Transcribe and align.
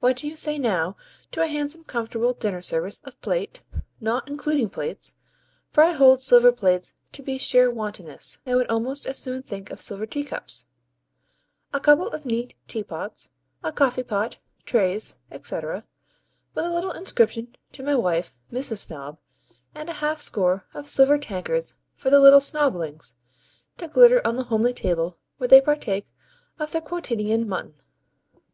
What 0.00 0.18
do 0.18 0.28
you 0.28 0.36
say 0.36 0.58
now 0.58 0.96
to 1.30 1.40
a 1.40 1.46
handsome 1.46 1.84
comfortable 1.84 2.34
dinner 2.34 2.60
service 2.60 3.00
of 3.04 3.18
plate 3.22 3.62
(NOT 4.02 4.28
including 4.28 4.68
plates, 4.68 5.14
for 5.70 5.82
I 5.82 5.92
hold 5.94 6.20
silver 6.20 6.52
plates 6.52 6.92
to 7.12 7.22
be 7.22 7.38
sheer 7.38 7.70
wantonness, 7.70 8.42
and 8.44 8.56
would 8.58 8.66
almost 8.70 9.06
as 9.06 9.16
soon 9.16 9.40
think 9.42 9.70
of 9.70 9.80
silver 9.80 10.04
teacups), 10.04 10.68
a 11.72 11.80
couple 11.80 12.08
of 12.08 12.26
neat 12.26 12.54
teapots, 12.68 13.30
a 13.64 13.72
coffeepot, 13.72 14.36
trays, 14.66 15.16
&c., 15.30 15.54
with 15.56 16.64
a 16.66 16.70
little 16.70 16.92
inscription 16.92 17.56
to 17.72 17.82
my 17.82 17.94
wife, 17.94 18.30
Mrs. 18.52 18.76
Snob; 18.76 19.16
and 19.74 19.88
a 19.88 19.94
half 20.04 20.20
score 20.20 20.66
of 20.74 20.86
silver 20.86 21.16
tankards 21.16 21.76
for 21.94 22.10
the 22.10 22.20
little 22.20 22.40
Snoblings, 22.40 23.14
to 23.78 23.88
glitter 23.88 24.20
on 24.26 24.36
the 24.36 24.44
homely 24.52 24.74
table 24.74 25.16
where 25.38 25.48
they 25.48 25.62
partake 25.62 26.12
of 26.58 26.72
their 26.72 26.82
quotidian 26.82 27.48
mutton? 27.48 27.72